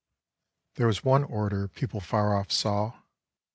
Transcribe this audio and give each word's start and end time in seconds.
(There 0.77 0.87
was 0.87 1.03
one 1.03 1.23
orator 1.23 1.67
people 1.67 1.99
far 1.99 2.35
off 2.35 2.51
saw. 2.51 3.01